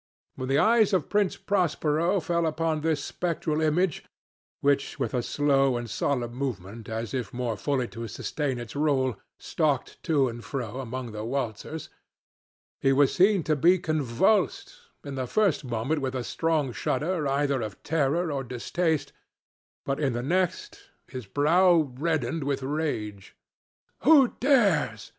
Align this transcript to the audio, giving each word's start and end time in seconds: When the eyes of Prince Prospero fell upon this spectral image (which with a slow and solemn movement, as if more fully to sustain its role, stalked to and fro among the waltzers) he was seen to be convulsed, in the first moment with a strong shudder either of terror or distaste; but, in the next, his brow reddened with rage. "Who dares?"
When 0.33 0.49
the 0.49 0.57
eyes 0.57 0.93
of 0.93 1.09
Prince 1.09 1.37
Prospero 1.37 2.19
fell 2.19 2.47
upon 2.47 2.81
this 2.81 3.03
spectral 3.03 3.61
image 3.61 4.03
(which 4.61 4.97
with 4.97 5.13
a 5.13 5.21
slow 5.21 5.77
and 5.77 5.87
solemn 5.87 6.33
movement, 6.33 6.89
as 6.89 7.13
if 7.13 7.31
more 7.31 7.55
fully 7.55 7.87
to 7.89 8.07
sustain 8.07 8.57
its 8.57 8.75
role, 8.75 9.17
stalked 9.37 10.01
to 10.05 10.27
and 10.27 10.43
fro 10.43 10.79
among 10.79 11.11
the 11.11 11.23
waltzers) 11.23 11.89
he 12.79 12.91
was 12.91 13.13
seen 13.13 13.43
to 13.43 13.55
be 13.55 13.77
convulsed, 13.77 14.73
in 15.03 15.13
the 15.13 15.27
first 15.27 15.63
moment 15.63 16.01
with 16.01 16.15
a 16.15 16.23
strong 16.23 16.71
shudder 16.71 17.27
either 17.27 17.61
of 17.61 17.83
terror 17.83 18.31
or 18.31 18.43
distaste; 18.43 19.13
but, 19.85 19.99
in 19.99 20.13
the 20.13 20.23
next, 20.23 20.79
his 21.09 21.27
brow 21.27 21.75
reddened 21.99 22.43
with 22.43 22.63
rage. 22.63 23.35
"Who 23.99 24.29
dares?" 24.39 25.09